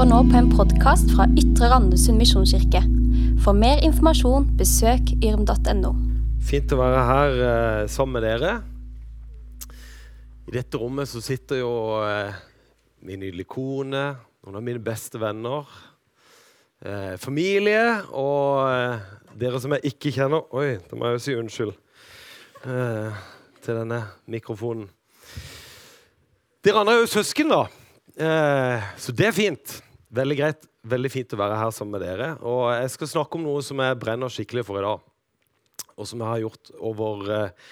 [0.00, 2.80] hører nå på en podkast fra Ytre Randesund misjonskirke.
[3.44, 5.90] For mer informasjon, besøk yrm.no.
[6.40, 8.52] Fint å være her eh, sammen med dere.
[10.48, 12.38] I dette rommet så sitter jo eh,
[13.04, 14.06] min nydelige kone,
[14.40, 15.68] noen av mine beste venner,
[16.80, 19.12] eh, familie og eh,
[19.44, 20.48] dere som jeg ikke kjenner.
[20.56, 23.20] Oi, da må jeg jo si unnskyld eh,
[23.60, 24.00] til denne
[24.32, 24.88] mikrofonen.
[26.64, 27.62] Dere andre er jo søsken, da.
[28.16, 29.78] Eh, så det er fint.
[30.10, 30.66] Veldig greit.
[30.90, 32.32] Veldig fint å være her sammen med dere.
[32.46, 35.06] Og jeg skal snakke om noe som jeg brenner skikkelig for i dag.
[35.94, 37.70] Og som jeg har gjort over eh,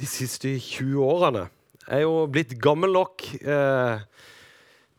[0.00, 1.46] de siste 20 årene.
[1.86, 4.02] Jeg er jo blitt gammel nok eh,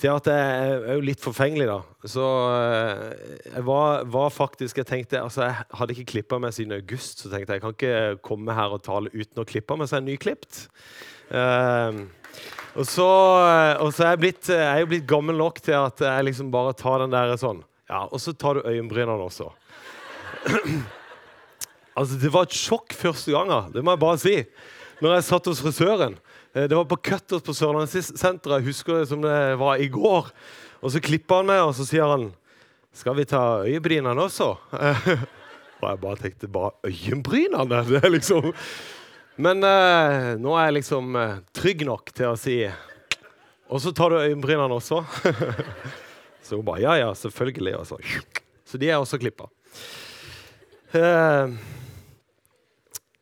[0.01, 1.77] til at jeg er jo litt forfengelig, da.
[2.09, 6.75] Så eh, jeg var, var, faktisk Jeg tenkte, altså jeg hadde ikke klippa meg siden
[6.75, 9.87] august, så tenkte jeg jeg kan ikke komme her og tale uten å klippe meg,
[9.87, 10.65] så jeg er nyklipt.
[11.29, 12.03] Eh,
[12.73, 13.05] og så,
[13.83, 16.49] og så er jeg, blitt, jeg er jo blitt gammel nok til at jeg liksom
[16.53, 17.61] bare tar den der sånn.
[17.91, 19.51] Ja, Og så tar du øyenbrynene også.
[21.97, 24.37] altså, Det var et sjokk første gangen, det må jeg bare si.
[25.03, 26.17] Når jeg satt hos frisøren.
[26.53, 28.61] Eh, det var på Cutters på Sørlandssenteret.
[28.61, 30.29] Jeg husker det som det var i går.
[30.83, 32.31] Og så klipper han meg, og så sier han
[32.93, 34.51] Skal vi ta øyebrynene også?
[35.81, 37.81] og jeg bare tenkte bare øyenbrynene?
[37.89, 38.51] Det er liksom
[39.41, 42.57] men eh, nå er jeg liksom eh, trygg nok til å si
[43.73, 45.01] Og så tar du øyenbrynene også.
[46.45, 47.77] så hun bare Ja, ja, selvfølgelig.
[47.79, 47.87] Og
[48.69, 49.49] Så de er også klippa.
[50.93, 51.55] Eh,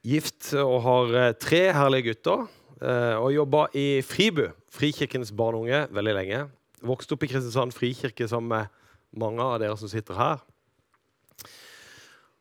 [0.04, 2.50] gift og har eh, tre herlige gutter.
[2.82, 6.44] Eh, og jobba i Fribu, Frikirkens barn og unge, veldig lenge.
[6.84, 10.44] Vokste opp i Kristiansand frikirke sammen med mange av dere som sitter her.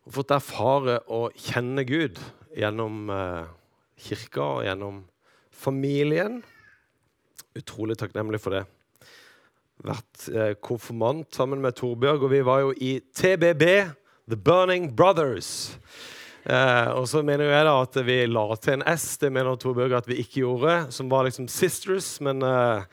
[0.08, 2.18] Og fått erfare å kjenne Gud
[2.56, 3.50] gjennom eh,
[4.00, 5.02] kirka og gjennom
[5.52, 6.40] familien.
[7.58, 8.64] Utrolig takknemlig for det.
[9.84, 13.64] Vært eh, konfirmant sammen med Torbjørg, og vi var jo i TBB,
[14.30, 15.76] The Burning Brothers.
[16.44, 20.00] Eh, og så mener jeg da at vi la til en S, det mener Torbjørg
[20.00, 22.18] at vi ikke gjorde, som var liksom Sisters.
[22.20, 22.42] men...
[22.42, 22.84] Eh,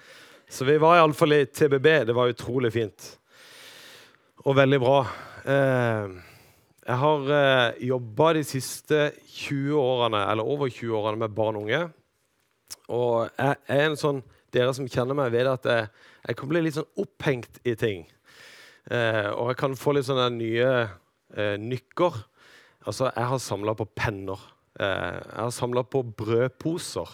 [0.50, 1.88] så vi var iallfall i TBB.
[2.08, 3.08] Det var utrolig fint.
[4.48, 5.00] Og veldig bra.
[5.44, 6.14] Eh,
[6.88, 11.66] jeg har eh, jobba de siste 20 årene, eller over 20 årene med barn og
[11.66, 11.82] unge.
[12.96, 14.26] Og jeg er en sånn
[14.56, 15.90] Dere som kjenner meg, vet at jeg,
[16.24, 18.06] jeg kan bli litt sånn opphengt i ting.
[18.88, 20.70] Eh, og jeg kan få litt sånne nye
[21.36, 22.16] eh, nykker.
[22.88, 24.40] Altså, jeg har samla på penner.
[24.80, 27.12] Eh, jeg har samla på brødposer.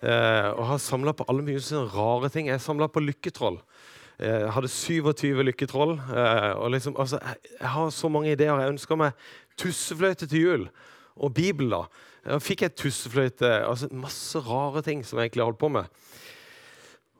[0.00, 2.48] Eh, og har samla på alle mye sånne rare ting.
[2.48, 3.60] Jeg har samla på lykketroll.
[4.22, 5.96] Jeg hadde 27 lykketroll.
[5.98, 7.18] Eh, og liksom, altså,
[7.60, 8.60] jeg, har så mange ideer.
[8.60, 9.28] Jeg ønsker meg
[9.58, 10.66] tussefløyte til jul.
[11.16, 11.84] Og Bibel, da.
[12.24, 13.50] Jeg fikk jeg tussefløyte.
[13.66, 15.90] altså Masse rare ting som jeg egentlig holdt på med.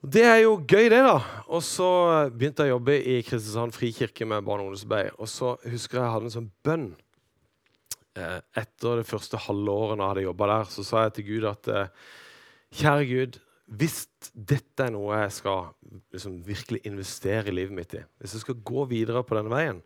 [0.02, 1.18] Det er jo gøy, det, da.
[1.46, 1.88] Og så
[2.34, 5.14] begynte jeg å jobbe i Kristiansand frikirke med barne- og ungdomsarbeid.
[5.18, 6.88] Og så husker jeg jeg hadde en sånn bønn.
[8.18, 11.28] Eh, etter det første halve året når jeg hadde jobba der, så sa jeg til
[11.30, 12.10] Gud at eh,
[12.82, 13.38] kjære Gud,
[13.70, 15.70] hvis dette er noe jeg skal
[16.12, 19.80] liksom, virkelig investere i livet mitt i, hvis jeg skal gå videre på denne veien,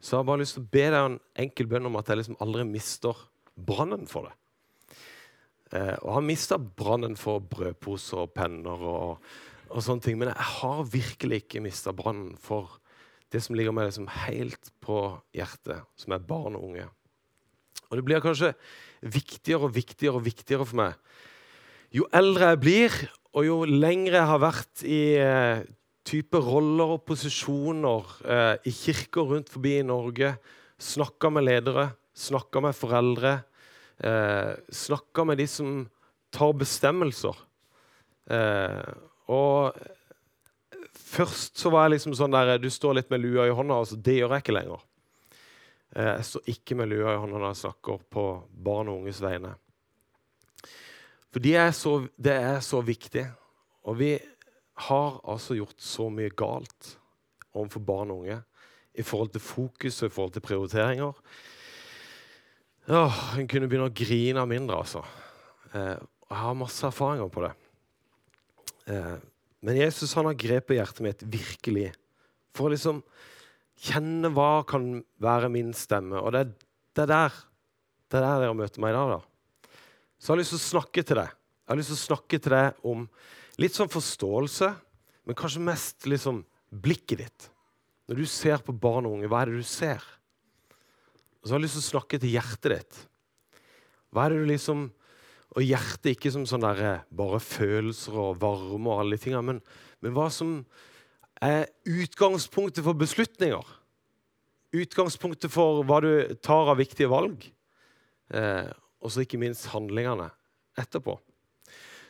[0.00, 2.20] så har jeg bare lyst til å be deg en enkel bønn om at jeg
[2.20, 3.22] liksom aldri mister
[3.56, 4.34] brannen for det.
[5.74, 9.22] Eh, og har mista brannen for brødposer og penner og,
[9.70, 10.18] og, sånne ting.
[10.20, 12.76] Men jeg har virkelig ikke mista brannen for
[13.34, 15.00] det som ligger meg liksom helt på
[15.34, 16.86] hjertet, som er barn og unge.
[17.88, 18.52] Og det blir kanskje
[19.02, 21.00] viktigere og viktigere og viktigere for meg
[21.96, 22.96] jo eldre jeg blir,
[23.36, 25.64] og jo lengre jeg har vært i eh,
[26.06, 30.34] type roller og posisjoner eh, i kirker rundt forbi i Norge,
[30.82, 33.34] snakka med ledere, snakka med foreldre,
[34.04, 35.76] eh, snakka med de som
[36.36, 37.36] tar bestemmelser.
[38.30, 38.92] Eh,
[39.32, 39.76] og
[40.96, 43.78] først så var jeg liksom sånn der Du står litt med lua i hånda.
[43.82, 44.82] altså Det gjør jeg ikke lenger.
[45.96, 49.22] Eh, jeg står ikke med lua i hånda når jeg snakker på barn og unges
[49.22, 49.54] vegne.
[51.36, 53.26] For de er så, det er så viktig.
[53.84, 54.14] Og vi
[54.88, 56.94] har altså gjort så mye galt
[57.52, 58.38] overfor barn og unge
[58.96, 61.20] i forhold til fokus og i forhold til prioriteringer.
[62.88, 65.04] Åh, En kunne begynne å grine mindre, altså.
[65.76, 67.52] Eh, jeg har masse erfaringer på det.
[68.96, 69.14] Eh,
[69.60, 71.90] men Jesus han har grepet hjertet mitt virkelig
[72.56, 73.04] for å liksom
[73.90, 76.16] kjenne hva kan være min stemme.
[76.16, 76.46] Og det,
[76.96, 77.40] det er der
[78.08, 79.18] det er der dere møter meg i dag.
[79.18, 79.35] da.
[80.26, 82.38] Så jeg har lyst til å snakke til deg Jeg har lyst til å snakke
[82.42, 83.02] til deg om
[83.62, 84.68] litt sånn forståelse,
[85.22, 86.40] men kanskje mest liksom
[86.82, 87.44] blikket ditt.
[88.10, 90.02] Når du ser på barn og unge, hva er det du ser?
[91.38, 92.98] Og så har jeg lyst til å snakke til hjertet ditt.
[94.10, 94.88] Hva er det du liksom
[95.56, 99.60] Og hjertet ikke som sånn der, bare følelser og varme og alle de tingene, men,
[100.04, 100.56] men hva som
[101.38, 103.70] er utgangspunktet for beslutninger.
[104.74, 106.10] Utgangspunktet for hva du
[106.44, 107.46] tar av viktige valg.
[108.34, 108.74] Eh,
[109.06, 110.28] og så ikke minst handlingene
[110.78, 111.14] etterpå.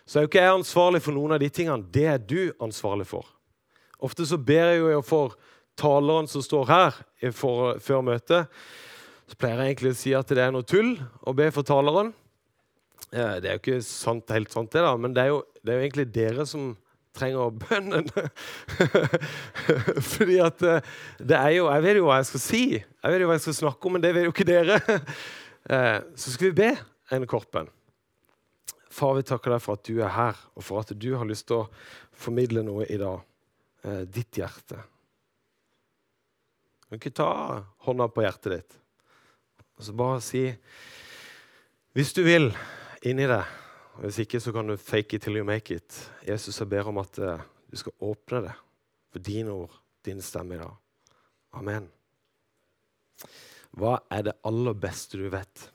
[0.06, 1.84] Så er jo ikke jeg ansvarlig for noen av de tingene.
[1.92, 3.26] Det er du ansvarlig for.
[4.00, 5.36] Ofte så ber jeg jo for
[5.76, 7.00] taleren som står her
[7.36, 8.52] for, før møtet.
[9.26, 10.94] Så pleier jeg egentlig å si at det er noe tull
[11.26, 12.12] å be for taleren.
[13.10, 15.72] Eh, det er jo ikke sant, helt sant, det, da, men det er, jo, det
[15.72, 16.70] er jo egentlig dere som
[17.16, 18.06] trenger bønnen.
[20.12, 23.24] Fordi at eh, det er jo Jeg vet jo hva jeg skal si, jeg vet
[23.24, 24.78] jo hva jeg skal snakke om, men det vet jo ikke dere.
[25.70, 26.70] Eh, så skal vi be
[27.14, 27.68] en kort bønn.
[28.90, 31.48] Far, vi takker deg for at du er her, og for at du har lyst
[31.50, 31.68] til å
[32.16, 33.24] formidle noe i dag.
[34.10, 34.80] Ditt hjerte.
[36.80, 37.28] Du kan ikke ta
[37.86, 38.78] hånda på hjertet ditt
[39.76, 40.42] og så bare si
[41.96, 42.50] Hvis du vil,
[43.08, 43.44] inni det.
[44.02, 46.10] Hvis ikke, så kan du fake it till you make it.
[46.28, 47.40] Jesus, jeg ber om at eh,
[47.70, 48.52] du skal åpne det
[49.12, 49.72] for dine ord,
[50.04, 50.74] din stemme i dag.
[51.56, 51.88] Amen.
[53.76, 55.68] Hva er det aller beste du vet?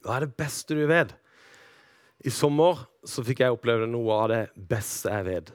[0.00, 1.12] Hva er det beste du vet?
[2.24, 5.50] I sommer så fikk jeg oppleve noe av det beste jeg vet.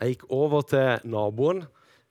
[0.00, 1.62] Jeg gikk over til naboen,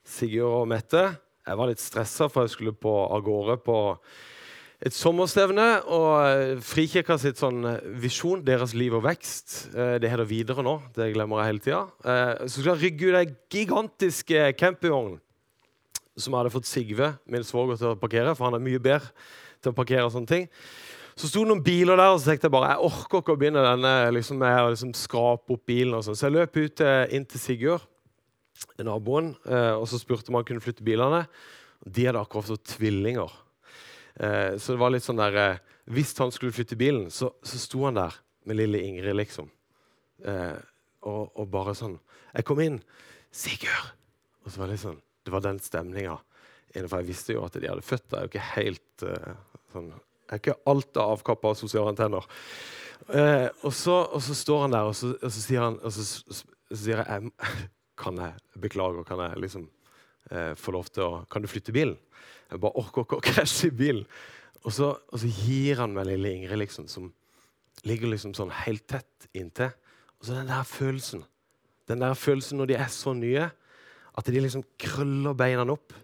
[0.07, 1.03] Sigurd og Mette.
[1.43, 3.75] Jeg var litt stressa, for jeg skulle på, av gårde på
[4.81, 5.65] et sommerstevne.
[5.91, 10.63] Og eh, Frikirka sitt sånn eh, visjon, deres liv og vekst, eh, det heter Videre
[10.65, 10.77] nå.
[10.95, 11.83] Det glemmer jeg hele tida.
[12.45, 14.31] Så skulle jeg rygge ut ei gigantisk
[14.61, 15.19] campingvogn
[16.19, 18.33] som hadde fått Sigve, min svoger, til å parkere.
[18.37, 19.13] For han er mye bedre
[19.61, 20.49] til å parkere og sånne ting.
[21.19, 23.39] Så sto det noen biler der, og så tenkte jeg bare jeg orker ikke å
[23.39, 25.93] begynne denne, liksom, med å liksom, skrape opp bilen.
[25.97, 26.17] og sånn.
[26.17, 27.87] Så jeg løp ut inn til Sigurd,
[28.81, 29.33] naboen,
[29.77, 31.25] og så spurte om han kunne flytte bilene.
[31.85, 33.31] De hadde akkurat fått tvillinger.
[34.15, 35.61] Eh, så det var litt sånn der eh,
[35.91, 39.47] Hvis han skulle flytte bilen, så, så sto han der med lille Ingrid, liksom.
[40.25, 40.59] Eh,
[41.07, 41.95] og, og, bare sånn
[42.35, 42.81] Jeg kom inn.
[43.31, 43.95] 'Sigurd!'
[44.43, 46.17] Og så var det litt sånn Det var den stemninga.
[46.71, 48.15] For jeg visste jo at de hadde født.
[48.15, 49.33] Jo ikke helt uh,
[49.73, 52.27] sånn Jeg er ikke alt av avkappa sosiale antenner.
[53.09, 55.93] Uh, og, så, og, så, står han der, og så, og så sier han og
[55.95, 57.31] så, så, sier jeg
[58.01, 59.65] Kan jeg beklage, kan jeg liksom
[60.31, 61.97] uh, få lov til å Kan du flytte bilen?
[62.51, 64.05] Jeg bare orker ikke å krasje i bilen.
[64.65, 67.09] Og så, og så, gir han meg lille Ingrid, liksom, som
[67.87, 69.71] ligger liksom sånn helt tett inntil.
[70.19, 71.23] Og så den der følelsen.
[71.89, 73.47] Den der følelsen når de er så nye,
[74.17, 75.95] at de liksom krøller beina opp.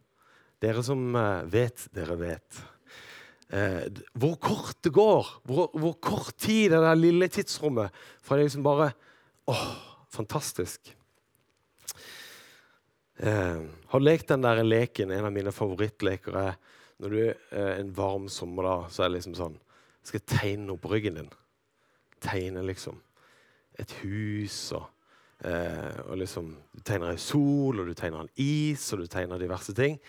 [0.63, 2.61] Dere som uh, vet, dere vet.
[3.49, 3.87] Eh,
[4.19, 5.27] hvor kort det går.
[5.47, 8.91] Hvor, hvor, kort tid det der lille tidsrommet fra det liksom bare
[9.47, 9.67] Åh,
[10.11, 10.95] fantastisk.
[13.17, 15.11] Eh, har lekt den der leken.
[15.11, 16.57] En av mine favorittleker er
[16.99, 19.55] når du eh, en varm sommer da, så er det liksom sånn
[20.03, 21.31] Skal jeg tegne på ryggen din.
[22.23, 22.99] Tegne liksom
[23.79, 24.87] et hus og,
[25.43, 29.41] eh, og liksom Du tegner en sol, og du tegner en is, og du tegner
[29.41, 29.99] diverse ting.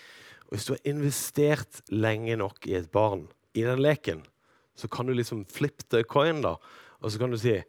[0.48, 4.22] Og hvis du har investert lenge nok i et barn i den leken,
[4.78, 6.56] så kan du liksom flippe the coin, da.
[7.02, 7.60] Og så kan du si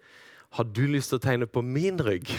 [0.52, 2.30] Har du lyst til å tegne på min rygg?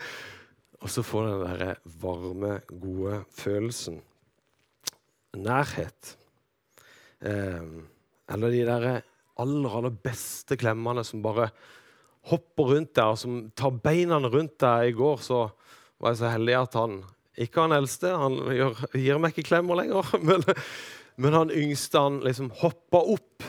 [0.84, 4.02] Og så får du den der varme, gode følelsen.
[5.36, 6.16] Nærhet.
[7.24, 7.64] Eh,
[8.32, 8.94] eller de derre
[9.40, 11.50] aller, aller beste klemmene som bare
[12.30, 14.90] hopper rundt deg, og som tar beina rundt deg.
[14.90, 15.42] I går så
[16.00, 17.02] var jeg så heldig at han
[17.44, 20.44] ikke han eldste, han gjør, gir meg ikke klemmer lenger, men,
[21.18, 23.46] men han yngste han liksom hoppa opp.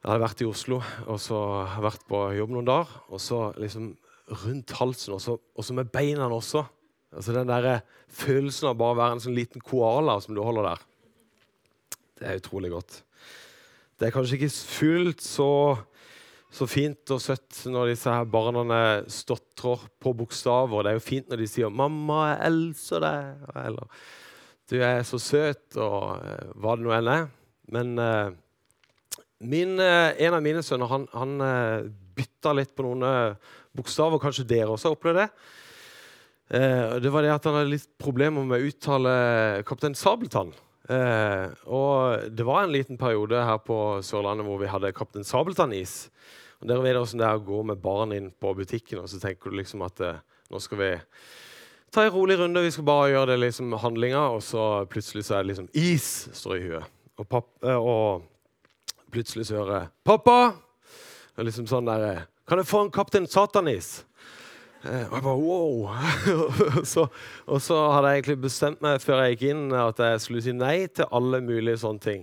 [0.00, 1.38] Jeg hadde vært i Oslo og så
[1.84, 2.92] vært på jobb noen dager.
[3.12, 3.90] Og så liksom
[4.46, 6.64] rundt halsen, og så med beina også.
[7.10, 10.70] Altså Den der følelsen av bare å være en sånn liten koala som du holder
[10.70, 10.84] der.
[12.20, 13.00] Det er utrolig godt.
[14.00, 15.50] Det er kanskje ikke fullt så,
[16.50, 18.80] så fint og søtt når disse her barna
[19.10, 20.82] stotrer på bokstaver.
[20.82, 23.86] Det er jo fint når de sier 'Mamma, jeg elsker deg', eller
[24.70, 27.28] 'Du er så søt', og uh, hva det nå enn er.
[27.70, 28.30] Men uh,
[29.40, 31.38] min, uh, en av mine sønner han, han
[32.14, 33.36] bytta litt på noen
[33.76, 34.18] bokstaver.
[34.18, 35.30] Kanskje dere også har opplevd det.
[36.50, 39.12] Eh, det var det at han hadde litt problemer med å uttale
[39.68, 40.50] Kaptein Sabeltann.
[40.90, 46.08] Eh, og det var en liten periode her på Sørlandet hvor vi hadde Kaptein Sabeltann-is.
[46.60, 49.20] Og Dere vet åssen det er å gå med barn inn på butikken og så
[49.22, 50.18] tenker du liksom at eh,
[50.50, 50.90] nå skal vi
[51.94, 55.38] ta en rolig runde, vi skal bare gjøre det liksom handlinga, og så plutselig så
[55.38, 56.98] er det liksom is står i huet.
[57.20, 58.26] Og, eh, og
[59.14, 60.54] plutselig så hører jeg 'Pappa!'
[61.38, 64.04] Og liksom sånn der, eh, kan jeg få en Kaptein Satanis?
[64.80, 65.88] Eh, og jeg bare wow!
[66.92, 67.04] så,
[67.44, 70.54] og så hadde jeg egentlig bestemt meg før jeg gikk inn, at jeg skulle si
[70.56, 72.22] nei til alle mulige sånne ting.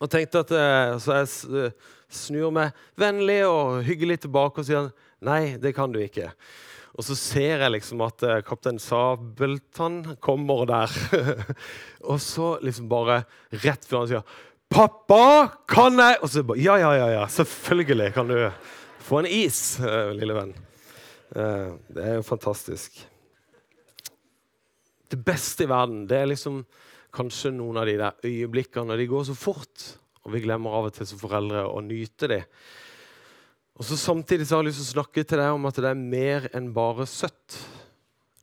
[0.00, 4.92] Og tenkte at eh, Så jeg eh, snur meg vennlig og hyggelig tilbake og sier
[5.26, 6.30] nei, det kan du ikke.
[6.94, 10.94] Og så ser jeg liksom at kaptein Sabeltann kommer der.
[12.10, 13.24] og så liksom bare
[13.62, 14.38] rett før han sier
[14.70, 18.50] 'Pappa, kan jeg?' Og så bare Ja, ja, ja, ja, selvfølgelig kan du
[19.02, 19.80] få en is,
[20.14, 20.54] lille venn.
[21.30, 22.96] Eh, det er jo fantastisk.
[25.10, 26.62] Det beste i verden det er liksom
[27.14, 29.84] kanskje noen av de der øyeblikkene de går så fort,
[30.22, 32.46] og vi glemmer av og til som foreldre å nyte dem.
[33.80, 35.88] Og så Samtidig så har jeg lyst til å snakke til deg om at det
[35.88, 37.56] er mer enn bare søtt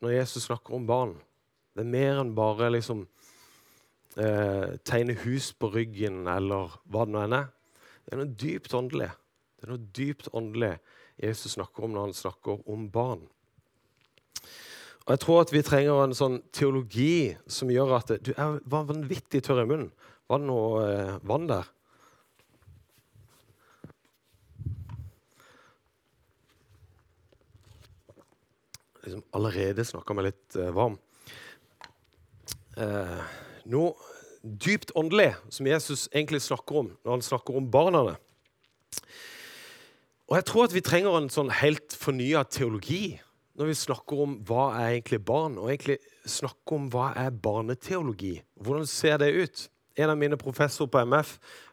[0.02, 1.14] når Jesus snakker om barn.
[1.76, 3.04] Det er mer enn bare liksom
[4.18, 7.52] eh, tegne hus på ryggen eller hva det nå enn er.
[8.08, 9.12] Det er noe dypt åndelig.
[9.58, 10.74] Det er noe dypt åndelig
[11.18, 13.24] Jesus snakker om når han snakker om barn.
[15.08, 19.42] Og Jeg tror at vi trenger en sånn teologi som gjør at Du er vanvittig
[19.46, 19.92] tørr i munnen.
[20.28, 21.70] Var det noe eh, vann der?
[29.08, 30.98] liksom allerede snakka meg litt eh, varm.
[32.78, 33.22] Eh,
[33.72, 33.94] noe
[34.44, 38.18] dypt åndelig som Jesus egentlig snakker om når han snakker om barna.
[40.28, 43.18] Og jeg tror at vi trenger en sånn helt fornya teologi
[43.58, 45.98] når vi snakker om hva er egentlig barn, og egentlig
[46.30, 48.36] snakker om hva er barneteologi.
[48.62, 49.64] Hvordan ser det ut?
[49.98, 51.32] En av mine professorer på MF,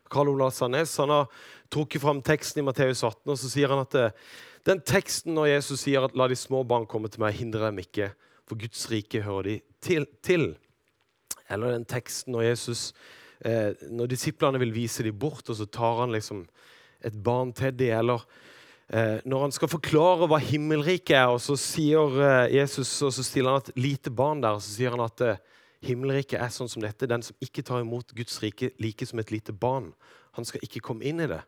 [0.08, 1.26] Karl Olav Sandnes, han har
[1.74, 4.16] trukket fram teksten i Matteus 18, og så sier han at det, eh,
[4.64, 7.78] den teksten når Jesus sier at 'la de små barn komme til meg', hindrer dem
[7.78, 8.14] ikke,
[8.48, 10.06] for Guds rike hører de til.
[10.22, 10.56] til.
[11.50, 12.94] Eller den teksten når Jesus
[13.44, 16.46] eh, Når disiplene vil vise dem bort, og så tar han liksom
[17.04, 17.92] et barn til dem.
[17.98, 18.24] Eller
[18.88, 23.24] eh, når han skal forklare hva himmelriket er, og så sier eh, Jesus, og så
[23.26, 25.42] stiller han et lite barn der, så sier han at eh,
[25.84, 27.10] himmelriket er sånn som dette.
[27.10, 29.92] Den som ikke tar imot Guds rike like som et lite barn,
[30.34, 31.42] han skal ikke komme inn i det.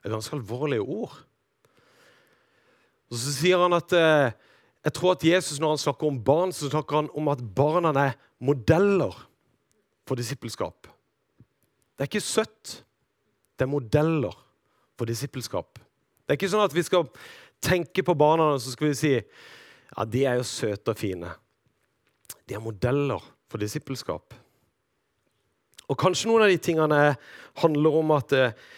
[0.00, 1.18] Det er ganske alvorlige ord.
[3.10, 4.30] Og Så sier han at eh,
[4.86, 7.92] jeg tror at Jesus når han snakker om barn, så snakker han om at barna
[8.00, 9.12] er modeller
[10.08, 10.88] for disippelskap.
[12.00, 12.78] Det er ikke søtt.
[13.58, 14.32] Det er modeller
[15.00, 15.80] for disippelskap.
[15.80, 17.08] Det er ikke sånn at vi skal
[17.64, 21.32] tenke på barna og så skal vi si ja, de er jo søte og fine.
[22.46, 24.36] De er modeller for disippelskap.
[25.90, 27.00] Og kanskje noen av de tingene
[27.58, 28.68] handler om at eh,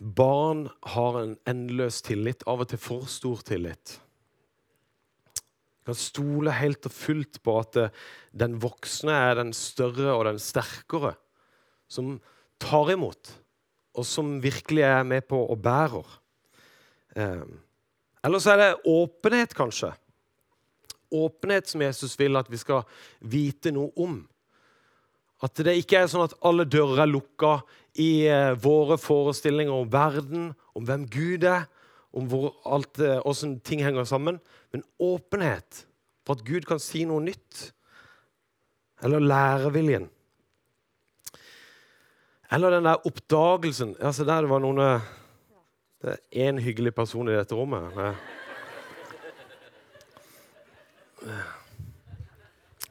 [0.00, 3.96] Barn har en endeløs tillit, av og til for stor tillit.
[5.80, 7.92] Du kan stole helt og fullt på at eh,
[8.30, 11.16] den voksne er den større og den sterkere,
[11.90, 12.20] som
[12.62, 13.34] tar imot,
[13.96, 16.06] og som virkelig er med på og bærer.
[17.16, 17.44] Eh,
[18.24, 19.92] eller så er det åpenhet, kanskje.
[21.10, 22.84] Åpenhet som Jesus vil at vi skal
[23.20, 24.20] vite noe om.
[25.42, 27.60] At det ikke er sånn at alle dører er lukka
[27.98, 31.66] i eh, våre forestillinger om verden, om hvem Gud er,
[32.12, 32.28] om
[32.68, 34.40] alt, eh, ting henger sammen.
[34.70, 35.86] Men åpenhet
[36.26, 37.70] for at Gud kan si noe nytt.
[39.02, 40.10] Eller læreviljen.
[42.52, 43.94] Eller den der oppdagelsen.
[44.00, 45.08] Altså der var noen eh,
[46.00, 47.92] Det er én hyggelig person i dette rommet.
[47.94, 48.14] Nei,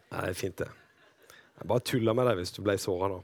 [0.09, 0.69] Det er fint, det.
[1.59, 3.19] Jeg bare tulla med deg hvis du ble såra nå.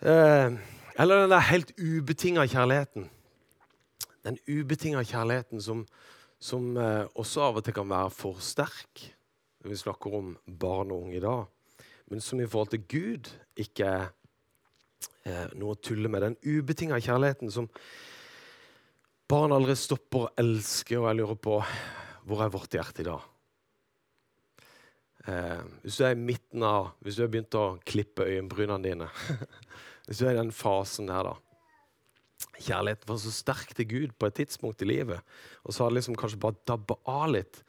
[0.00, 0.56] Eh,
[0.96, 3.10] eller den der helt ubetinga kjærligheten.
[4.24, 5.84] Den ubetinga kjærligheten som,
[6.40, 9.04] som eh, også av og til kan være for sterk
[9.60, 11.44] når vi snakker om barn og unge i dag.
[12.10, 13.30] Men som i forhold til Gud
[13.60, 14.08] ikke er
[15.56, 16.22] noe å tulle med.
[16.24, 17.68] Den ubetinga kjærligheten som
[19.30, 20.98] barn aldri stopper å elske.
[20.98, 21.60] Og jeg lurer på
[22.26, 23.26] hvor er vårt hjerte i dag?
[25.28, 29.08] Eh, hvis du er i midten av Hvis du har begynt å klippe øyenbrynene dine
[30.06, 31.34] Hvis du er i den fasen der, da
[32.60, 35.20] Kjærligheten var så sterk til Gud på et tidspunkt i livet,
[35.64, 37.60] og så har det liksom kanskje bare dabba av litt.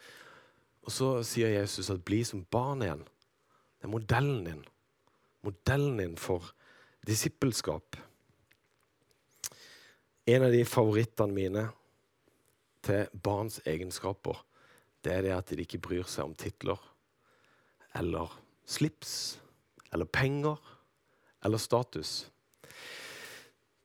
[0.83, 3.03] Og så sier Jesus at 'bli som barn igjen'.
[3.03, 4.63] Det er modellen din.
[5.43, 6.53] Modellen din for
[7.07, 7.97] disippelskap.
[10.29, 11.65] En av de favorittene mine
[12.85, 14.37] til barns egenskaper,
[15.01, 16.79] det er det at de ikke bryr seg om titler
[17.97, 18.31] eller
[18.69, 19.39] slips
[19.91, 20.59] eller penger
[21.43, 22.29] eller status.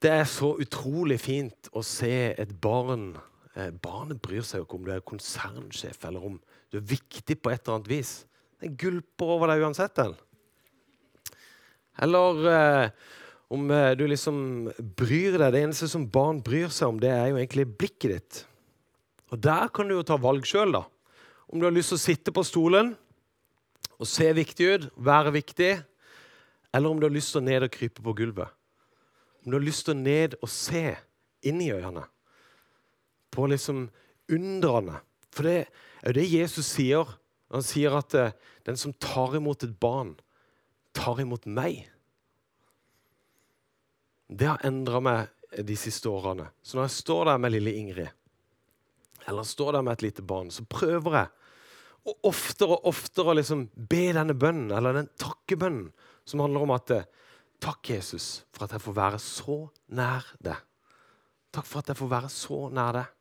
[0.02, 3.14] Det er så utrolig fint å se et barn
[3.56, 6.36] eh, Barnet bryr seg jo ikke om du er konsernsjef eller om
[6.70, 8.12] du er viktig på et eller annet vis.
[8.60, 9.96] Det gulper over deg uansett.
[9.96, 10.14] Den.
[12.02, 12.90] Eller eh,
[13.52, 14.38] om eh, du liksom
[14.98, 15.52] bryr deg.
[15.54, 18.42] Det eneste som barn bryr seg om, det er jo egentlig blikket ditt.
[19.32, 20.84] Og der kan du jo ta valg sjøl, da.
[21.46, 22.94] Om du har lyst til å sitte på stolen
[23.96, 25.72] og se viktig ut, være viktig,
[26.74, 28.50] eller om du har lyst til å ned og krype på gulvet.
[29.44, 30.84] Om du har lyst til å ned og se
[31.46, 32.02] inn i øynene.
[33.32, 33.86] På liksom
[34.32, 35.00] undrende
[35.30, 35.56] For det
[36.02, 37.10] er jo det Jesus sier.
[37.52, 38.32] Han sier at eh,
[38.66, 40.14] den som tar imot et barn,
[40.96, 41.84] tar imot meg.
[44.26, 46.48] Det har endra meg de siste årene.
[46.62, 48.12] Så når jeg står der med lille Ingrid,
[49.26, 51.32] eller står der med et lite barn, så prøver jeg
[52.06, 55.88] og oftere og oftere å liksom be denne bønnen, eller den takkebønnen,
[56.26, 56.92] som handler om at
[57.56, 59.54] Takk, Jesus, for at jeg får være så
[59.96, 60.58] nær deg.
[61.56, 63.14] Takk for at jeg får være så nær deg.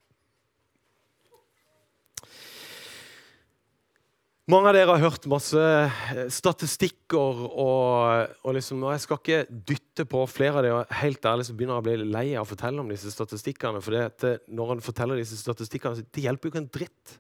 [4.46, 9.40] Mange av dere har hørt masse eh, statistikker, og, og, liksom, og jeg skal ikke
[9.72, 10.84] dytte på flere av dere.
[11.00, 13.82] Helt ærlig så begynner jeg å bli lei av å fortelle om disse statistikkene.
[13.82, 17.16] For det, når en forteller disse statistikkene, så det hjelper jo ikke en dritt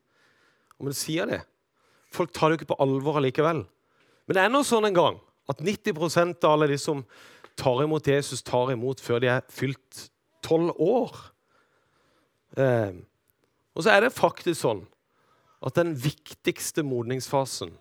[0.77, 1.41] om en sier det.
[2.13, 3.65] Folk tar det jo ikke på alvor allikevel.
[4.29, 7.01] Men det er nå sånn en gang at 90% av alle de som
[7.57, 10.11] tar imot Jesus, tar imot før de er fylt
[10.45, 11.23] tolv år.
[12.61, 12.99] Eh,
[13.73, 14.85] og så er det faktisk sånn
[15.61, 17.73] at den viktigste modningsfasen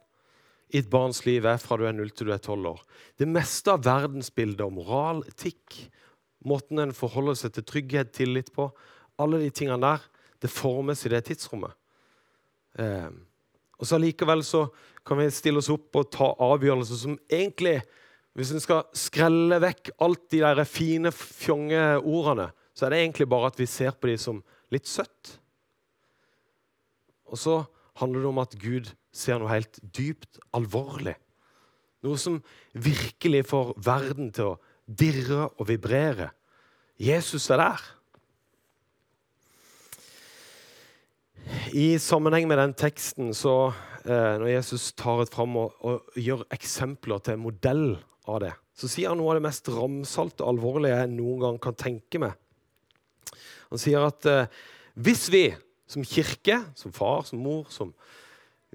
[0.75, 2.81] i et barns liv er fra du er 0 til du er 12 år.
[3.21, 5.77] Det meste av verdensbildet og moral, etikk,
[6.45, 8.69] måten en forholder seg til trygghet, tillit på,
[9.23, 10.03] alle de tingene der,
[10.43, 11.77] det formes i det tidsrommet.
[12.79, 13.13] Eh,
[13.79, 14.67] og så Likevel så
[15.07, 17.83] kan vi stille oss opp og ta avgjørelser som egentlig
[18.35, 23.29] Hvis en skal skrelle vekk alt de der fine, fjonge ordene, så er det egentlig
[23.31, 24.41] bare at vi ser på de som
[24.75, 25.37] litt søtt.
[27.35, 27.57] Og så
[27.99, 31.17] handler det om at Gud ser noe helt dypt alvorlig.
[32.07, 32.39] Noe som
[32.73, 36.31] virkelig får verden til å dirre og vibrere.
[37.01, 37.85] Jesus er der.
[41.75, 43.73] I sammenheng med den teksten, så,
[44.05, 47.99] eh, når Jesus tar et fram og, og, gjør eksempler til modell
[48.29, 51.59] av det, så sier han noe av det mest ramsalte og alvorlige jeg noen gang
[51.59, 52.39] kan tenke meg.
[53.71, 54.47] Han sier at eh,
[54.95, 55.49] hvis vi
[55.87, 57.93] som kirke, som far, som mor, som,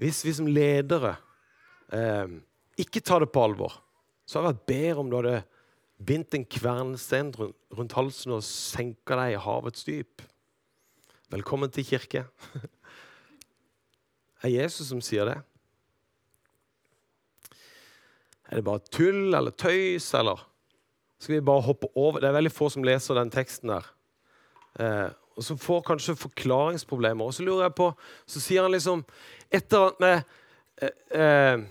[0.00, 1.16] hvis vi som ledere
[1.92, 2.38] eh,
[2.80, 3.74] ikke tar det på alvor,
[4.26, 5.40] så hadde det vært bedre om du hadde
[6.00, 10.22] bindt en kvernstein rundt, halsen og senka deg i havets dyp.
[11.30, 12.24] Velkommen til kirke.
[14.44, 15.38] er Jesus som sier det?
[18.50, 20.46] Er det bare tull eller tøys, eller
[21.20, 22.22] skal vi bare hoppe over?
[22.22, 23.90] Det er veldig få som leser den teksten der.
[24.80, 25.08] Eh,
[25.40, 27.24] og som får kanskje forklaringsproblemer.
[27.24, 27.86] Og så lurer jeg på,
[28.28, 29.02] så sier han liksom
[29.48, 30.14] etter at vi
[30.84, 31.68] eh, eh,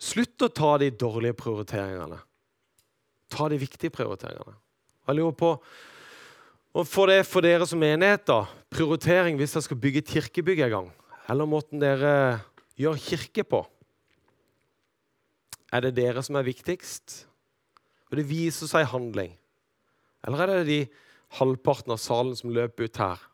[0.00, 2.16] Slutt å ta de dårlige prioriteringene.
[3.28, 4.54] Ta de viktige prioriteringene.
[5.04, 5.50] Jeg lurer på
[6.70, 10.60] og for det for dere som menighet, da, prioritering hvis dere skal bygge et kirkebygg
[10.62, 10.88] en gang,
[11.26, 12.12] eller måten dere
[12.78, 13.64] gjør kirke på
[15.70, 17.26] Er det dere som er viktigst?
[18.10, 19.34] Og det viser seg i handling?
[20.26, 20.80] Eller er det de
[21.38, 23.26] halvparten av salen som løper ut her.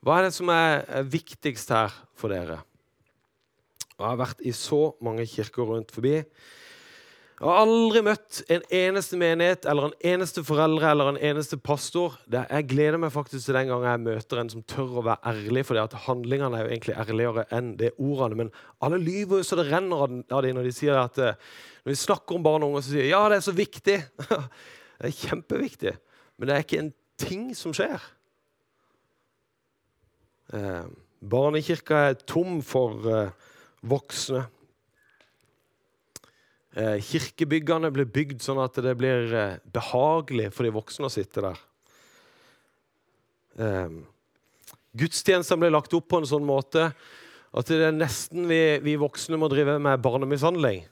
[0.00, 2.62] Hva er det som er, viktigst her for dere?
[4.00, 6.22] Jeg har vært i så mange kirker rundt forbi.
[7.40, 12.18] Jeg har aldri møtt en eneste menighet eller en eneste foreldre eller en eneste pastor.
[12.28, 15.64] jeg gleder meg faktisk til den gangen jeg møter en som tør å være ærlig.
[15.64, 18.36] For handlingene er jo egentlig ærligere enn det ordene.
[18.36, 21.40] Men alle lyver jo så det renner av dem når de sier at eh,
[21.84, 23.98] når vi snakker om barn og unge, så sier de ja, det er så viktig.
[25.00, 25.96] det er kjempeviktig.
[26.40, 28.00] Men det er ikke en ting som skjer.
[30.56, 30.86] Eh,
[31.20, 33.50] barnekirka er tom for eh,
[33.84, 34.46] voksne.
[36.80, 41.44] Eh, kirkebyggene blir bygd sånn at det blir eh, behagelig for de voksne å sitte
[41.44, 41.62] der.
[43.60, 44.00] Eh,
[44.96, 46.88] Gudstjenestene blir lagt opp på en sånn måte
[47.50, 50.86] at det er nesten vi, vi voksne må drive med barnemishandling.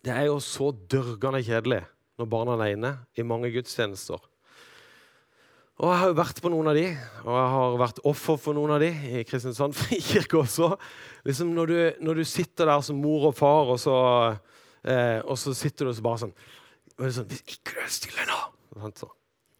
[0.00, 1.84] Det er jo så dørgende kjedelig
[2.20, 4.22] når barna er inne i mange gudstjenester.
[5.82, 6.84] Og Jeg har jo vært på noen av de,
[7.24, 10.70] og jeg har vært offer for noen av de i Kristiansand frikirke også.
[11.26, 13.96] Liksom når du, når du, sitter der som mor og far, og så,
[14.86, 16.36] eh, og så sitter du og så bare sånn,
[16.94, 18.38] og sånn Hvis ikke du er stille nå
[18.94, 19.10] så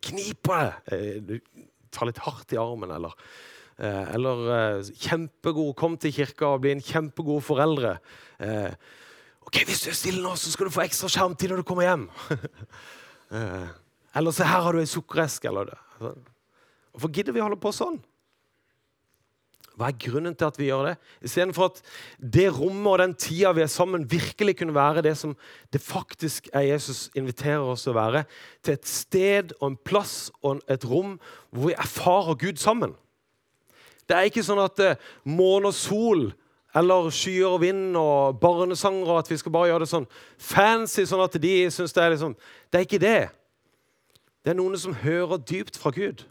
[0.05, 0.95] Kniper det!
[0.95, 1.35] Eh, du
[1.95, 3.15] tar litt hardt i armen, eller
[3.79, 7.97] eh, Eller eh, kjempegod, kom til kirka og bli en kjempegod foreldre.
[8.39, 8.71] Eh,
[9.47, 11.89] OK, hvis du er stille nå, så skal du få ekstra skjermtid når du kommer
[11.89, 12.09] hjem.
[13.35, 13.69] Eh,
[14.15, 15.51] eller se, her har du ei sukkereske.
[15.51, 17.97] Hvorfor gidder vi å holde på sånn?
[19.75, 20.93] Hva er grunnen til at vi gjør det?
[21.27, 21.81] Istedenfor at
[22.37, 25.33] det rommet og den tida vi er sammen, virkelig kunne være det som
[25.75, 28.23] det faktisk er Jesus inviterer oss til å være.
[28.63, 30.15] Til et sted og en plass
[30.47, 31.17] og et rom
[31.51, 32.95] hvor vi erfarer Gud sammen.
[34.07, 34.95] Det er ikke sånn at uh,
[35.27, 36.29] måne og sol
[36.75, 40.09] eller skyer og vind og barnesanger og at vi skal bare gjøre det sånn
[40.43, 42.35] fancy, sånn at de syns det er liksom
[42.71, 43.21] Det er ikke det.
[44.45, 46.27] Det er noen som hører dypt fra Gud.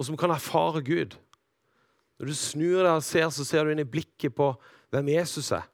[0.00, 1.12] og som kan erfare Gud.
[2.18, 4.46] Når du snur deg og ser, så ser du inn i blikket på
[4.92, 5.66] hvem Jesus er.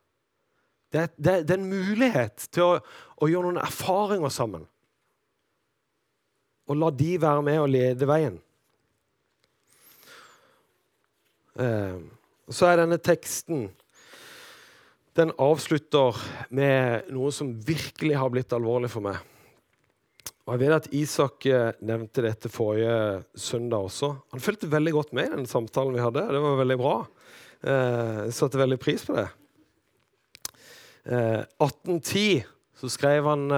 [0.90, 2.72] Det er, det, det er en mulighet til å,
[3.18, 4.66] å, gjøre noen erfaringer sammen.
[6.66, 8.40] Og la de være med og lede veien.
[11.54, 11.98] Eh,
[12.52, 13.68] så er denne teksten
[15.16, 16.18] den avslutter
[16.54, 19.16] med noe som virkelig har blitt alvorlig for meg.
[20.46, 24.12] Og jeg vet at Isak eh, nevnte dette forrige søndag også.
[24.34, 26.22] Han fulgte veldig godt med i den samtalen vi hadde.
[26.30, 26.92] Det var veldig bra.
[27.66, 29.26] Eh, jeg satte veldig pris på det.
[31.10, 32.44] Eh, 1810
[32.76, 33.48] så, skrev han,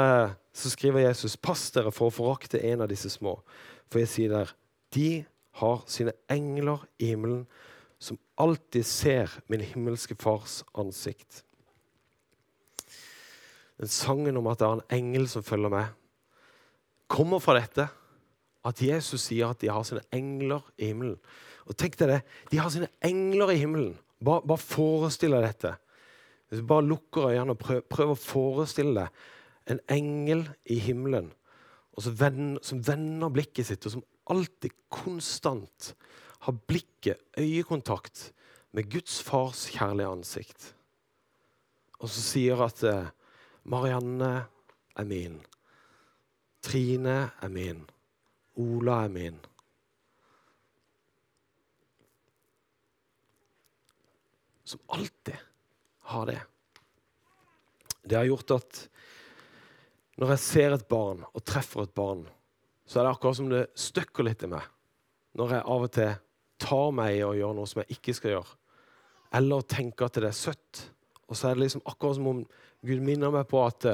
[0.54, 3.34] så skriver Jesus Pass dere for å forakte en av disse små.
[3.90, 4.52] For jeg sier der,
[4.94, 5.10] de
[5.58, 7.42] har sine engler i himmelen
[7.98, 11.42] som alltid ser min himmelske fars ansikt.
[13.78, 15.94] Den sangen om at det er en engel som følger med,
[17.10, 17.88] kommer fra dette.
[18.66, 21.16] At Jesus sier at de har sine engler i himmelen.
[21.68, 23.94] Og tenk deg det, De har sine engler i himmelen.
[24.24, 25.74] Bare, bare forestill deg dette.
[26.48, 29.24] Hvis du bare lukker øynene og prøver, prøv å forestille deg
[29.68, 31.30] en engel i himmelen
[31.98, 32.14] som
[32.86, 35.92] vender blikket sitt, og som alltid konstant
[36.38, 38.32] har blikket, øyekontakt,
[38.72, 40.74] med Guds fars kjærlige ansikt.
[41.98, 43.10] Og så sier at eh,
[43.64, 44.32] Marianne
[44.98, 45.38] er min.
[46.62, 47.82] Trine er min.
[48.58, 49.38] Ola er min.
[54.68, 55.40] Som alltid
[56.12, 56.40] har det.
[58.02, 58.84] Det har gjort at
[60.18, 62.24] når jeg ser et barn og treffer et barn,
[62.88, 64.64] så er det akkurat som det støkker litt i meg.
[65.38, 66.14] Når jeg av og til
[66.60, 68.54] tar meg i å gjøre noe som jeg ikke skal gjøre.
[69.38, 70.84] Eller tenker at det er søtt.
[71.28, 72.44] Og så er det liksom akkurat som om
[72.86, 73.88] Gud minner meg på at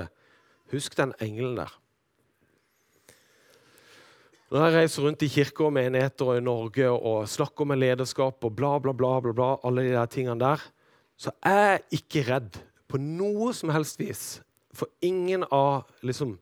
[0.73, 1.73] Husk den engelen der.
[4.53, 8.45] Når jeg reiser rundt i kirker og menigheter og i Norge og snakker med lederskap
[8.45, 10.63] og bla, bla, bla, bla, bla alle de der tingene der,
[11.19, 12.59] så er jeg ikke redd
[12.91, 14.25] på noe som helst vis.
[14.75, 16.37] For ingen av liksom,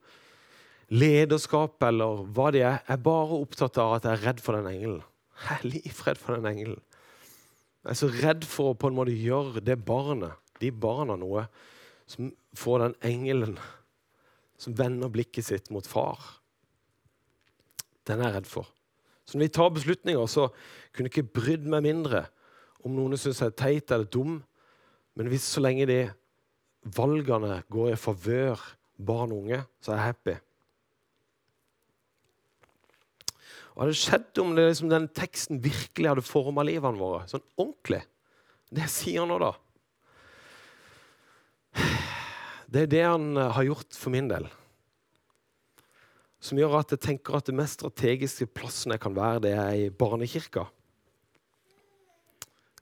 [0.92, 4.68] lederskap eller hva det er, er bare opptatt av at jeg er redd for den
[4.70, 5.00] engelen.
[5.40, 6.83] Jeg er livredd for den engelen.
[7.83, 11.49] Jeg er så redd for å på en måte gjøre det barnet, de barna noe
[12.07, 13.57] som får den engelen
[14.61, 16.21] som vender blikket sitt mot far.
[18.07, 18.68] Den er jeg redd for.
[19.27, 20.49] Så når vi tar beslutninger, så
[20.92, 22.27] kunne jeg ikke brydd meg mindre
[22.83, 24.38] om noen syns jeg er teit eller dum.
[25.18, 26.01] Men hvis så lenge de
[26.97, 28.62] valgene går i favør
[29.03, 30.37] barn og unge, så er jeg happy.
[33.72, 37.22] Hva hadde skjedd om det, liksom, den teksten virkelig hadde forma livene våre?
[37.30, 38.02] Sånn ordentlig.
[38.72, 39.52] Det sier sier nå, da.
[42.72, 44.46] Det er det han har gjort for min del
[46.42, 49.74] som gjør at jeg tenker at det mest strategiske plassen jeg kan være, det er
[49.78, 50.64] i barnekirka.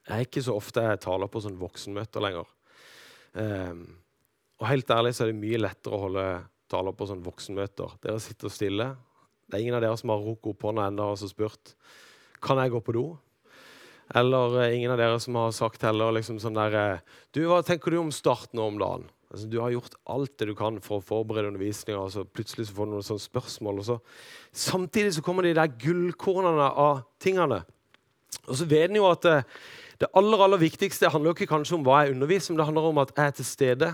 [0.06, 2.48] Jeg er ikke så ofte jeg taler på sånn voksenmøter lenger.
[3.36, 3.84] Um,
[4.58, 6.24] og helt ærlig så er det mye lettere å holde
[6.72, 7.98] taler på sånn voksenmøter.
[8.00, 8.88] Dere sitter stille.
[9.50, 11.74] Det er ingen av dere som har rukket opp hånda ennå og spurt
[12.40, 13.06] kan jeg gå på do.
[14.14, 17.02] Eller uh, ingen av dere som har sagt heller liksom sånn der eh,
[17.34, 19.04] Du, hva tenker du om Start nå om dagen?
[19.30, 22.66] Altså, du har gjort alt det du kan for å forberede undervisninga, og så plutselig
[22.66, 23.78] så får du noen sånne spørsmål.
[23.86, 24.00] Så,
[24.50, 27.60] samtidig så kommer de der gullkornene av tingene.
[28.48, 29.60] Og så vet en jo at det, eh,
[30.00, 32.90] det, aller aller viktigste handler jo ikke kanskje om hva jeg underviser, men det handler
[32.90, 33.92] om at jeg er til stede,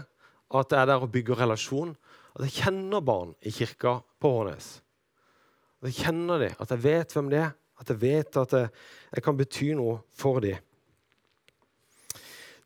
[0.56, 1.92] at jeg er der og bygger relasjon.
[2.38, 4.76] At jeg kjenner barn i kirka på Hårnes.
[5.82, 8.68] At jeg kjenner dem, at jeg vet hvem de er, at jeg vet at jeg,
[9.16, 10.56] jeg kan bety noe for dem.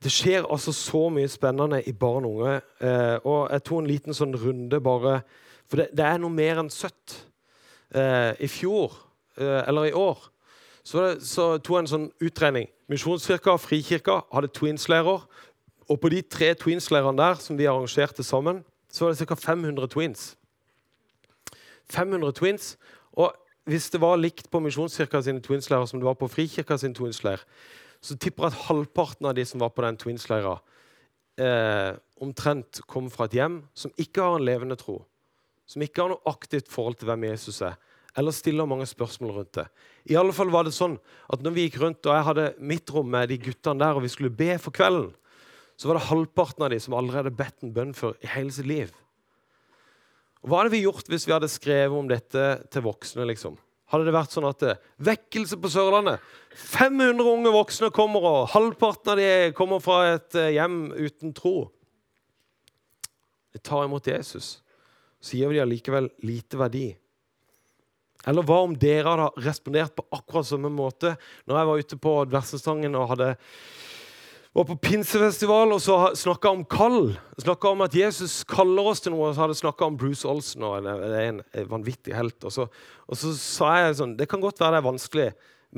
[0.01, 2.61] Det skjer altså så mye spennende i barn og unge.
[2.81, 5.20] Eh, og jeg tok en liten sånn runde bare
[5.68, 7.18] For det, det er noe mer enn søtt.
[7.94, 8.96] Eh, I fjor,
[9.37, 10.25] eh, eller i år,
[10.83, 12.66] så, det, så, tok jeg en sånn utregning.
[12.90, 15.27] Misjonskirka og Frikirka hadde twinslærer.
[15.90, 19.37] Og på de tre twinslærerne der som vi arrangerte sammen, så var det ca.
[19.38, 20.25] 500 twins.
[21.90, 22.77] 500 twins.
[23.18, 23.35] Og
[23.70, 27.42] hvis det var likt på Misjonskirka sine twinsleirer som det var på Frikirka sin twinsleir,
[28.01, 30.57] så tipper jeg at halvparten av de som var på den Twins-leira,
[31.40, 35.03] eh, omtrent kom fra et hjem som ikke har en levende tro.
[35.68, 37.77] Som ikke har noe aktivt forhold til hvem Jesus er.
[38.18, 39.66] Eller stiller mange spørsmål rundt det.
[40.11, 40.96] I alle fall var det sånn
[41.31, 44.03] at når vi gikk rundt, og jeg hadde mitt rom med de guttene der, og
[44.03, 45.12] vi skulle be for kvelden,
[45.79, 48.68] så var det halvparten av de som allerede bedt en bønn for i hele sitt
[48.68, 48.90] liv.
[50.46, 53.26] Hva hadde vi gjort hvis vi hadde skrevet om dette til voksne?
[53.29, 53.59] liksom?
[53.90, 56.22] hadde det vært sånn at eh, Vekkelse på Sørlandet.
[56.55, 61.55] 500 unge voksne kommer, og halvparten av de kommer fra et eh, hjem uten tro.
[63.50, 64.61] De tar imot Jesus.
[65.20, 66.87] Så gir dem allikevel lite verdi.
[68.31, 71.14] Eller hva om dere hadde respondert på akkurat samme måte
[71.48, 73.31] når jeg var ute på Dversenstangen og hadde,
[74.52, 77.12] var på pinsefestival og så snakka om kall?
[77.38, 80.26] Snakka om at Jesus kaller oss til noe, og så hadde jeg snakka om Bruce
[80.28, 82.38] Olsen og en, en, en vanvittig helt.
[82.42, 82.66] Og så,
[83.06, 85.28] og så, sa jeg sånn Det kan godt være det er vanskelig,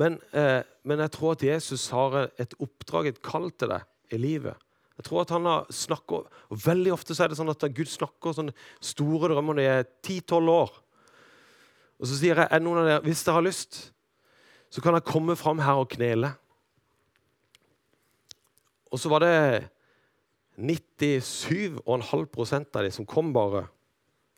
[0.00, 4.20] men, eh, men jeg tror at Jesus har et oppdrag, et kall til deg i
[4.20, 4.56] livet.
[4.96, 7.90] Jeg tror at han har snakket, og Veldig ofte så er det sånn at Gud
[7.90, 10.76] snakker sånne store drømmer når de er 10-12 år.
[12.00, 13.80] Og så sier jeg er noen av dere, hvis dere har lyst,
[14.72, 16.32] så kan dere komme fram her og knele.
[18.92, 19.70] Og så var det
[20.60, 21.88] 97,5
[22.76, 23.64] av de som kom bare.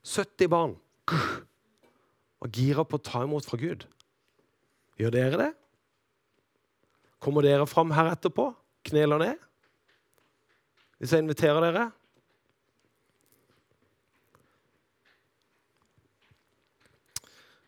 [0.06, 0.76] 70 barn.
[2.44, 3.86] Og gira på å ta imot fra Gud.
[5.00, 5.50] Gjør dere det?
[7.24, 8.52] Kommer dere fram her etterpå?
[8.84, 9.44] Kneler ned?
[11.00, 11.88] Hvis jeg inviterer dere?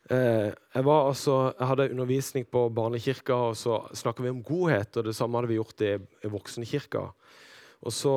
[0.06, 4.96] Eh, jeg, var altså, jeg hadde undervisning på barnekirka, og så snakka vi om godhet.
[4.96, 7.02] og Det samme hadde vi gjort i, i voksenkirka.
[7.82, 8.16] Og så,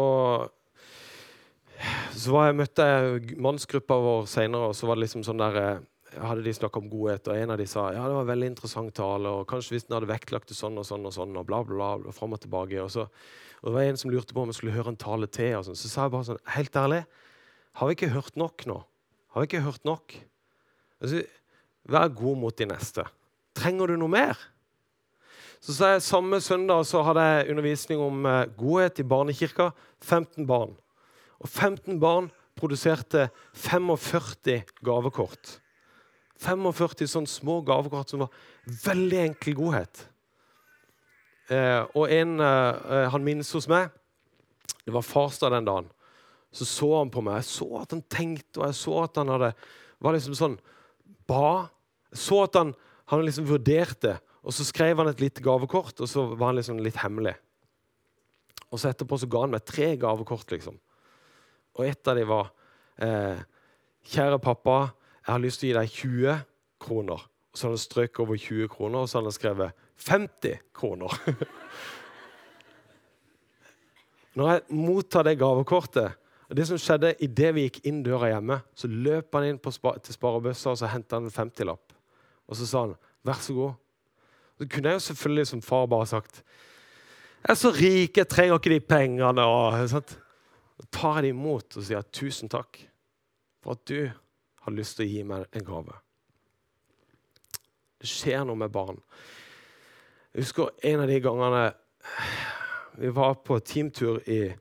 [2.14, 5.88] så jeg, møtte jeg mannsgruppa vår seinere, og så var det liksom sånn der eh,
[6.30, 8.94] hadde de snakka om godhet, og en av de sa ja, det var veldig interessant
[8.98, 9.34] tale.
[9.34, 11.96] og Kanskje hvis den hadde vektlagt det sånn og sånn og sånn, og bla, bla,
[12.04, 12.78] bla, fram og tilbake.
[12.86, 13.08] Og, så,
[13.64, 15.58] og det var en som lurte på om jeg skulle høre en tale til.
[15.58, 15.80] og sånn.
[15.80, 17.04] Så sa jeg bare sånn Helt ærlig,
[17.82, 18.82] har vi ikke hørt nok nå?
[19.34, 20.14] Har vi ikke hørt nok?
[21.00, 21.22] Altså,
[21.90, 23.06] Vær god mot de neste.
[23.58, 24.38] Trenger du noe mer?
[25.60, 29.72] Så sa jeg, Samme søndag så hadde jeg undervisning om eh, godhet i barnekirka.
[30.00, 30.76] 15 barn.
[31.40, 35.58] Og 15 barn produserte 45 gavekort.
[36.40, 38.38] 45 sånne små gavekort som var
[38.86, 40.06] veldig enkel godhet.
[41.50, 43.90] Eh, og en, eh, han minnes hos meg
[44.86, 45.90] Det var farsdag den dagen.
[46.54, 47.42] Så så han på meg.
[47.42, 49.52] Jeg så at han tenkte, og jeg så at han hadde,
[50.00, 50.60] var liksom sånn
[51.30, 51.70] Ba
[52.14, 52.74] så at han,
[53.12, 56.82] han liksom vurderte, og så skrev han et lite gavekort, og så var han liksom
[56.84, 57.36] litt hemmelig.
[58.70, 60.78] Og så etterpå så ga han meg tre gavekort, liksom.
[61.78, 62.52] Og ett av dem var
[63.02, 63.40] eh,
[64.10, 64.78] Kjære pappa,
[65.26, 66.38] jeg har lyst til å gi deg 20
[66.82, 67.26] kroner.
[67.52, 71.12] Og så hadde han strøket over 20 kroner, og så hadde han skrevet 50 kroner.
[74.40, 76.16] Når jeg mottar det gavekortet
[76.50, 79.94] og det som skjedde Idet vi gikk inn døra hjemme, så løp han inn spa
[80.02, 81.89] til sparebøssa og så henta en 50-lapp.
[82.50, 83.78] Og så sa han, 'Vær så god'.
[84.58, 86.44] Så kunne jeg jo selvfølgelig som far bare sagt
[87.44, 90.20] 'Jeg er så rik, jeg trenger ikke de pengene.' Og, sånt.
[90.80, 92.90] Så tar jeg det imot og sier 'Tusen takk
[93.62, 94.12] for at du
[94.62, 96.00] har lyst til å gi meg en gave'.
[98.02, 99.02] Det skjer noe med barn.
[100.34, 101.74] Jeg husker en av de gangene
[103.00, 104.54] vi var på teamtur i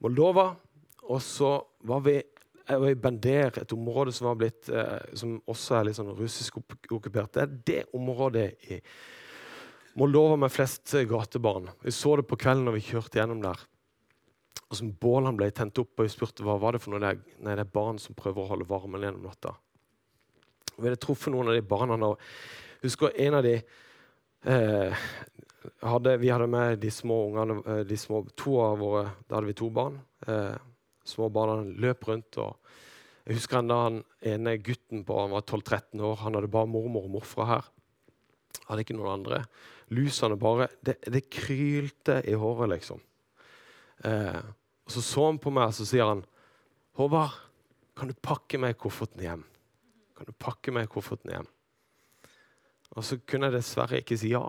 [0.00, 0.54] Moldova.
[1.02, 1.54] Og så
[1.88, 2.22] var vi
[2.68, 7.34] var i Bender, et område som, blitt, eh, som også er litt sånn russisk okkupert.
[7.34, 8.78] Det er det området i
[9.98, 11.68] Moldova med flest eh, gatebarn.
[11.82, 13.66] Vi så det på kvelden når vi kjørte gjennom der.
[14.72, 17.02] Og som Bålene ble tent opp, og vi spurte hva var det for noe.
[17.02, 19.52] Nei, det er barn som prøver å holde varmen gjennom natta.
[20.78, 21.98] Vi hadde truffet noen av de barna.
[22.08, 25.04] Og husker en av de eh,
[25.84, 29.50] hadde, Vi hadde med de små ungene eh, de små, to av våre, Da hadde
[29.50, 30.00] vi to barn.
[30.26, 30.56] Eh,
[31.04, 32.38] små barna løp rundt.
[32.38, 32.56] og
[33.26, 36.16] jeg husker enda han ene gutten på han var 12-13 år.
[36.24, 37.68] Han hadde bare mormor og morfra her.
[38.66, 39.44] Hadde ikke noen andre.
[39.94, 43.00] Lusene bare Det, det krylte i håret, liksom.
[44.04, 44.42] Eh,
[44.82, 46.24] og Så så han på meg og så sier han,
[46.98, 47.38] 'Håvard,
[47.96, 49.44] kan du pakke meg kofferten hjem?'
[50.16, 51.46] Kan du pakke meg kofferten hjem?
[52.96, 54.42] Og så kunne jeg dessverre ikke si ja.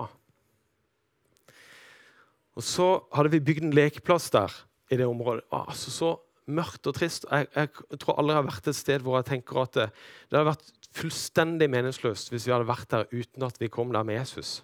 [2.54, 4.52] Og så hadde vi bygd en lekeplass der
[4.92, 5.46] i det området.
[5.52, 7.25] Altså, så mørkt og trist.
[7.32, 9.88] Jeg, jeg, tror aldri jeg har vært et sted hvor jeg tenker at det,
[10.29, 14.06] det hadde vært fullstendig meningsløst hvis vi hadde vært der uten at vi kom der
[14.08, 14.62] med Jesus.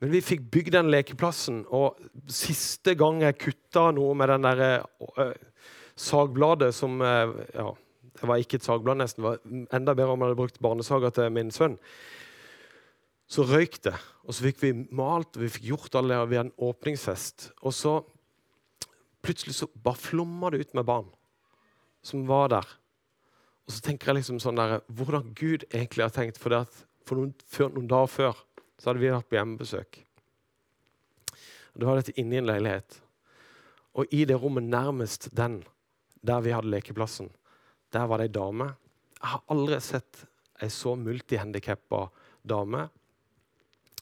[0.00, 1.98] Men vi fikk bygd den lekeplassen, og
[2.32, 5.34] siste gang jeg kutta noe med den der øh,
[6.00, 7.66] sagbladet som øh, ja,
[8.20, 9.22] Det var ikke et sagblad, nesten.
[9.22, 11.76] Det var enda bedre om jeg hadde brukt barnesager til min sønn.
[13.30, 13.94] Så røyk det,
[14.26, 16.30] og så fikk vi malt og vi fikk gjort alle det.
[16.32, 17.52] Vi hadde en åpningsfest.
[17.62, 18.00] Og så
[19.24, 21.08] plutselig så bare flomma det ut med barn
[22.02, 22.68] som var der.
[23.66, 26.40] Og så tenker jeg liksom sånn der, hvordan Gud egentlig har tenkt.
[26.40, 26.72] For, at
[27.06, 28.40] for noen, før, noen, dager før
[28.80, 30.00] så hadde vi vært på hjemmebesøk.
[31.74, 32.96] Og Det var dette inni en leilighet.
[34.00, 35.60] Og i det rommet nærmest den,
[36.26, 37.30] der vi hadde lekeplassen,
[37.92, 38.72] der var det ei dame.
[39.20, 40.24] Jeg har aldri sett
[40.62, 42.06] ei så multihandikappa
[42.46, 42.86] dame.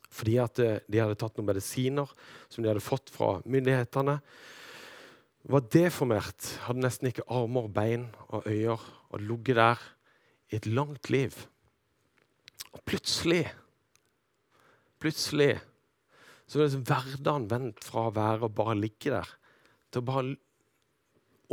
[0.09, 2.09] Fordi at eh, de hadde tatt noen medisiner
[2.49, 4.19] som de hadde fått fra myndighetene
[5.49, 9.87] var deformert, hadde nesten ikke armer, bein og øyer og ligget der
[10.53, 11.33] i et langt liv.
[12.73, 13.47] Og plutselig
[14.99, 15.61] Plutselig
[16.49, 19.29] så er liksom hverdagen vendt fra å være å bare ligge der,
[19.93, 20.33] til å bare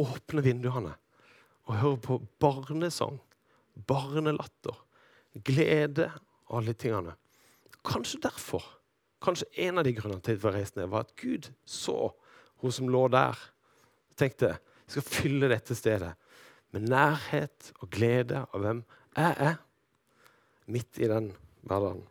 [0.01, 0.93] åpne vinduene
[1.65, 3.19] og høre på barnesang,
[3.86, 4.77] barnelatter,
[5.45, 6.08] glede
[6.47, 7.13] og alle tingene.
[7.86, 8.65] Kanskje derfor,
[9.21, 12.10] kanskje en av de grunnene til at jeg reiste ned, var at Gud så
[12.63, 13.38] hun som lå der,
[14.19, 16.13] tenkte jeg skal fylle dette stedet
[16.75, 18.84] med nærhet og glede av hvem
[19.15, 19.56] jeg er,
[20.67, 21.30] midt i den
[21.65, 22.04] hverdagen.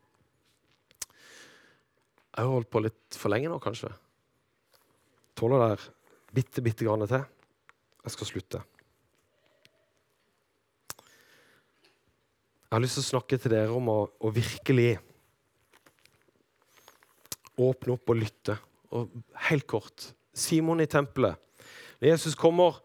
[2.35, 3.90] Jeg har holdt på litt for lenge nå, kanskje.
[5.38, 5.85] Tåler der
[6.35, 7.27] bitte, bitte grann til?
[8.05, 8.62] Jeg skal slutte.
[12.64, 14.97] Jeg har lyst til å snakke til dere om å, å virkelig
[17.62, 18.57] åpne opp og lytte.
[18.99, 19.14] Og
[19.47, 21.38] helt kort Simon i tempelet.
[22.01, 22.81] Når Jesus kommer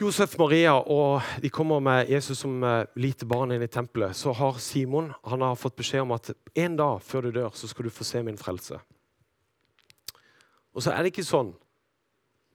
[0.00, 4.32] Josef Maria og de kommer med Jesus som eh, lite barn inn i tempelet, så
[4.32, 7.84] har Simon han har fått beskjed om at en dag før du dør, så skal
[7.84, 8.78] du få se min frelse.
[10.72, 11.52] Og så er det ikke sånn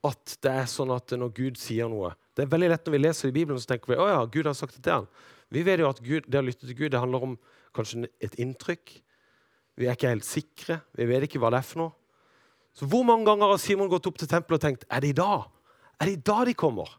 [0.06, 3.00] at det er sånn at når Gud sier noe Det er veldig lett når vi
[3.00, 5.06] leser i Bibelen, så tenker vi å ja, Gud har sagt det til han.
[5.54, 7.38] Vi vet jo at Gud, det å lytte til Gud det handler om
[7.76, 8.91] kanskje et inntrykk.
[9.80, 10.82] Vi er ikke helt sikre.
[10.98, 11.95] Vi vet ikke hva det er for noe.
[12.75, 15.17] Så hvor mange ganger har Simon gått opp til tempelet og tenkt er det i
[15.17, 15.47] dag?
[15.99, 16.89] Er det i dag de kommer?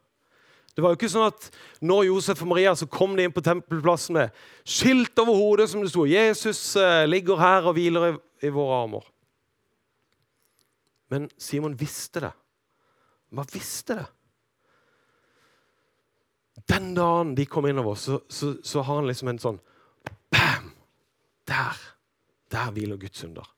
[0.73, 1.47] Det var jo ikke sånn at
[1.85, 5.81] når Josef og Maria så kom de inn på tempelplassen med skilt over hodet som
[5.81, 8.11] det sto 'Jesus eh, ligger her og hviler i,
[8.45, 9.07] i våre armer'.
[11.09, 12.31] Men Simon visste det.
[13.33, 14.05] Han visste det.
[16.69, 19.59] Den dagen de kom innover, så, så, så har han liksom en sånn
[20.29, 20.73] Bam!
[21.47, 21.77] Der!
[22.51, 23.56] Der hviler Guds under.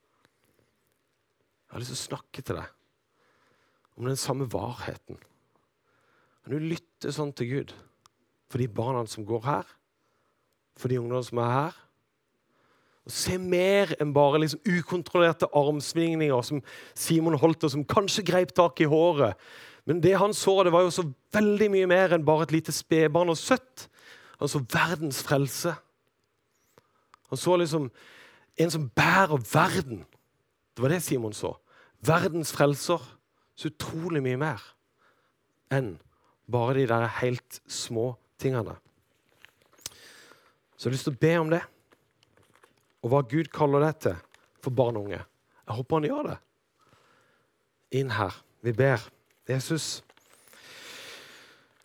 [1.70, 5.20] Jeg har lyst til å snakke til deg om den samme varheten.
[6.42, 7.74] Kan du lytte sånn til Gud
[8.50, 9.70] for de barna som går her,
[10.80, 11.78] for de ungdommene som er her?
[13.06, 16.64] Og Se mer enn bare liksom ukontrollerte armsvingninger som
[16.98, 19.38] Simon holdt, og som kanskje greip tak i håret.
[19.86, 22.74] Men det han så, det var jo så veldig mye mer enn bare et lite
[22.74, 23.88] spedbarn og søtt.
[24.42, 25.76] Han så verdens frelse.
[27.30, 27.92] Han så liksom
[28.60, 30.04] en som bærer verden.
[30.80, 31.58] Det var det Simon så.
[32.00, 33.02] Verdens frelser.
[33.56, 34.62] Så utrolig mye mer
[35.76, 35.98] enn
[36.48, 38.78] bare de der helt små tingene.
[40.78, 41.60] Så jeg har lyst til å be om det,
[43.04, 44.16] og hva Gud kaller det til
[44.64, 45.20] for barn og unge.
[45.20, 46.40] Jeg håper han gjør det.
[48.00, 48.42] Inn her.
[48.64, 49.04] Vi ber.
[49.52, 49.92] Jesus,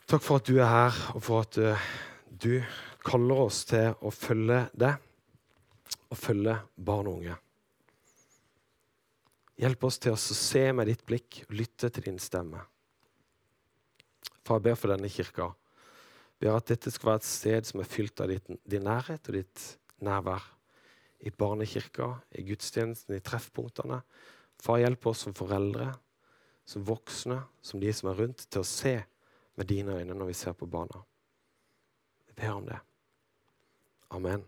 [0.06, 1.88] takk for at du er her, og for at uh,
[2.30, 2.62] du
[3.02, 5.02] kaller oss til å følge deg
[6.12, 7.40] og følge barn og unge.
[9.60, 12.62] Hjelp oss til å se med ditt blikk og lytte til din stemme.
[14.44, 15.52] Far, jeg ber for denne kirka.
[16.42, 19.38] Ber at dette skal være et sted som er fylt av ditt, din nærhet og
[19.38, 19.66] ditt
[20.04, 20.50] nærvær.
[21.24, 24.02] I barnekirka, i gudstjenesten, i treffpunktene.
[24.60, 25.92] Far, hjelp oss som foreldre,
[26.68, 28.98] som voksne, som de som er rundt, til å se
[29.54, 31.04] med dine øyne når vi ser på barna.
[32.28, 32.80] Jeg ber om det.
[34.14, 34.44] Amen.